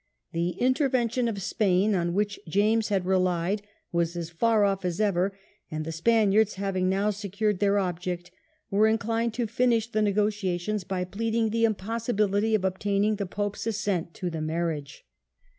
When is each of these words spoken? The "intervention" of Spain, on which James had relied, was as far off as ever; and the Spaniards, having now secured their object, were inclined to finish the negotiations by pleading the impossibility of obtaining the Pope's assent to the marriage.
The 0.31 0.55
"intervention" 0.59 1.27
of 1.27 1.39
Spain, 1.43 1.93
on 1.93 2.15
which 2.15 2.39
James 2.49 2.87
had 2.89 3.05
relied, 3.05 3.61
was 3.91 4.15
as 4.17 4.31
far 4.31 4.65
off 4.65 4.83
as 4.83 4.99
ever; 4.99 5.37
and 5.69 5.85
the 5.85 5.91
Spaniards, 5.91 6.55
having 6.55 6.89
now 6.89 7.11
secured 7.11 7.59
their 7.59 7.77
object, 7.77 8.31
were 8.71 8.87
inclined 8.87 9.35
to 9.35 9.45
finish 9.45 9.91
the 9.91 10.01
negotiations 10.01 10.83
by 10.83 11.03
pleading 11.03 11.51
the 11.51 11.65
impossibility 11.65 12.55
of 12.55 12.65
obtaining 12.65 13.17
the 13.17 13.27
Pope's 13.27 13.67
assent 13.67 14.15
to 14.15 14.31
the 14.31 14.41
marriage. 14.41 15.05